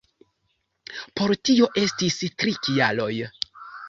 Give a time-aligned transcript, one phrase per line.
[1.19, 3.11] Por tio estis tri kialoj.